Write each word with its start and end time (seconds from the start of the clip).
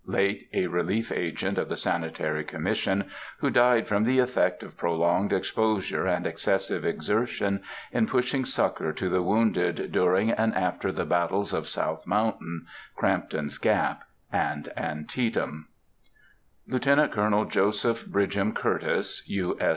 late 0.07 0.49
a 0.51 0.65
Relief 0.65 1.11
Agent 1.11 1.59
of 1.59 1.69
the 1.69 1.77
Sanitary 1.77 2.43
Commission, 2.43 3.05
who 3.37 3.51
died 3.51 3.87
from 3.87 4.03
the 4.03 4.17
effect 4.17 4.63
of 4.63 4.75
prolonged 4.75 5.31
exposure 5.31 6.07
and 6.07 6.25
excessive 6.25 6.83
exertion 6.83 7.61
in 7.91 8.07
pushing 8.07 8.43
succor 8.43 8.91
to 8.93 9.09
the 9.09 9.21
wounded 9.21 9.91
during 9.91 10.31
and 10.31 10.55
after 10.55 10.91
the 10.93 11.05
battles 11.05 11.53
of 11.53 11.69
South 11.69 12.07
Mountain, 12.07 12.65
Crampton's 12.95 13.59
Gap, 13.59 14.01
and 14.33 14.67
Antietam;— 14.75 15.67
Lieut. 16.67 17.11
Col. 17.11 17.45
JOSEPH 17.45 18.07
BRIDGHAM 18.07 18.53
CURTIS, 18.53 19.21
U. 19.27 19.55